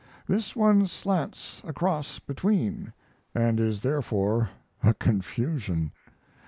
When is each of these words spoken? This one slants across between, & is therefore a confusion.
This 0.25 0.55
one 0.55 0.87
slants 0.87 1.61
across 1.63 2.17
between, 2.17 2.91
& 3.17 3.35
is 3.35 3.81
therefore 3.81 4.49
a 4.81 4.95
confusion. 4.95 5.91